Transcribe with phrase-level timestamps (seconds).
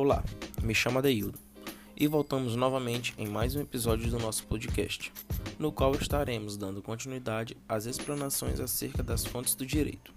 [0.00, 0.22] Olá,
[0.62, 1.36] me chamo Adeildo
[1.96, 5.12] e voltamos novamente em mais um episódio do nosso podcast,
[5.58, 10.14] no qual estaremos dando continuidade às explanações acerca das fontes do direito.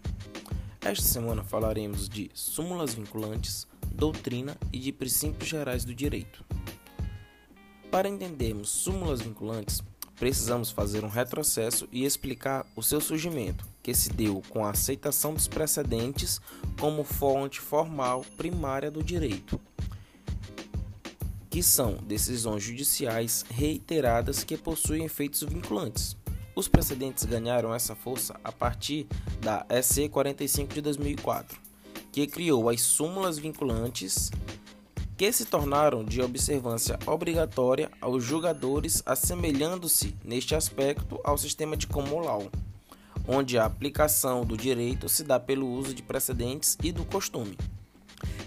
[0.86, 6.46] Esta semana falaremos de súmulas vinculantes, doutrina e de princípios gerais do direito.
[7.90, 9.82] Para entendermos súmulas vinculantes,
[10.16, 15.34] precisamos fazer um retrocesso e explicar o seu surgimento, que se deu com a aceitação
[15.34, 16.40] dos precedentes
[16.80, 19.60] como fonte formal primária do direito,
[21.52, 26.16] que são decisões judiciais reiteradas que possuem efeitos vinculantes.
[26.56, 29.06] Os precedentes ganharam essa força a partir
[29.42, 31.60] da EC 45 de 2004,
[32.10, 34.32] que criou as súmulas vinculantes
[35.18, 42.22] que se tornaram de observância obrigatória aos julgadores, assemelhando-se neste aspecto ao sistema de common
[42.22, 42.50] law,
[43.28, 47.58] onde a aplicação do direito se dá pelo uso de precedentes e do costume.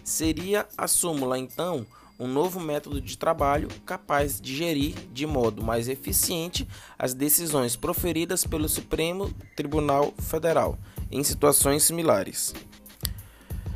[0.03, 1.87] Seria a súmula, então,
[2.19, 6.67] um novo método de trabalho capaz de gerir de modo mais eficiente
[6.99, 10.79] as decisões proferidas pelo Supremo Tribunal Federal
[11.11, 12.55] em situações similares.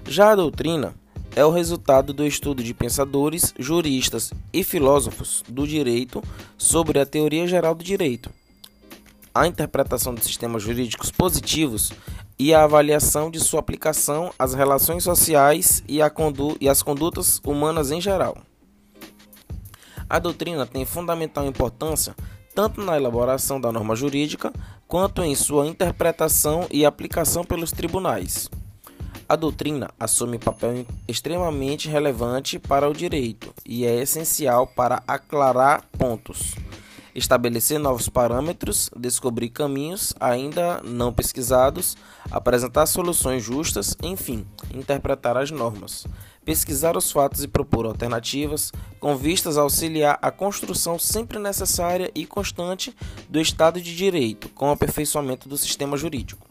[0.07, 0.95] Já a doutrina
[1.35, 6.23] é o resultado do estudo de pensadores, juristas e filósofos do direito
[6.57, 8.31] sobre a teoria geral do direito,
[9.35, 11.93] a interpretação de sistemas jurídicos positivos
[12.39, 17.91] e a avaliação de sua aplicação às relações sociais e, condu e às condutas humanas
[17.91, 18.39] em geral.
[20.09, 22.15] A doutrina tem fundamental importância
[22.55, 24.53] tanto na elaboração da norma jurídica
[24.89, 28.51] quanto em sua interpretação e aplicação pelos tribunais.
[29.29, 36.55] A doutrina assume papel extremamente relevante para o direito e é essencial para aclarar pontos,
[37.19, 41.97] estabelecer novos parâmetros, descobrir caminhos ainda não pesquisados,
[42.31, 46.07] apresentar soluções justas, enfim, interpretar as normas,
[46.45, 52.25] pesquisar os fatos e propor alternativas, com vistas a auxiliar a construção sempre necessária e
[52.25, 52.97] constante
[53.29, 56.48] do Estado de Direito, com o aperfeiçoamento do sistema jurídico.